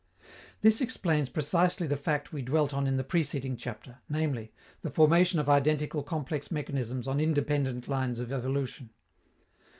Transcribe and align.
_This 0.61 0.81
explains 0.81 1.29
precisely 1.29 1.85
the 1.85 1.95
fact 1.95 2.33
we 2.33 2.41
dwelt 2.41 2.73
on 2.73 2.87
in 2.87 2.97
the 2.97 3.03
preceding 3.03 3.55
chapter, 3.55 3.99
viz., 4.09 4.47
the 4.81 4.89
formation 4.89 5.39
of 5.39 5.47
identical 5.47 6.01
complex 6.01 6.49
mechanisms 6.49 7.07
on 7.07 7.19
independent 7.19 7.87
lines 7.87 8.17
of 8.19 8.31
evolution. 8.31 8.89